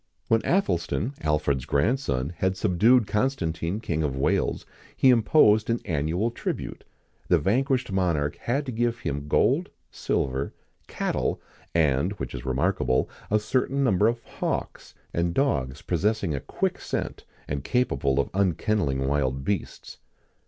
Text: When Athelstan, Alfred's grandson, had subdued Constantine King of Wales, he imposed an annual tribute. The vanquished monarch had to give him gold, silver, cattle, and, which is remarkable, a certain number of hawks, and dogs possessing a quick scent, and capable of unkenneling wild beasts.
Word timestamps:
When 0.29 0.43
Athelstan, 0.43 1.13
Alfred's 1.21 1.65
grandson, 1.65 2.33
had 2.37 2.57
subdued 2.57 3.05
Constantine 3.05 3.79
King 3.79 4.01
of 4.01 4.15
Wales, 4.15 4.65
he 4.97 5.11
imposed 5.11 5.69
an 5.69 5.79
annual 5.85 6.31
tribute. 6.31 6.83
The 7.27 7.37
vanquished 7.37 7.91
monarch 7.91 8.35
had 8.37 8.65
to 8.65 8.71
give 8.71 9.01
him 9.01 9.27
gold, 9.27 9.69
silver, 9.91 10.55
cattle, 10.87 11.39
and, 11.75 12.13
which 12.13 12.33
is 12.33 12.45
remarkable, 12.47 13.11
a 13.29 13.37
certain 13.37 13.83
number 13.83 14.07
of 14.07 14.23
hawks, 14.23 14.95
and 15.13 15.35
dogs 15.35 15.83
possessing 15.83 16.33
a 16.33 16.39
quick 16.39 16.79
scent, 16.79 17.23
and 17.47 17.63
capable 17.63 18.19
of 18.19 18.31
unkenneling 18.33 19.05
wild 19.07 19.43
beasts. 19.45 19.99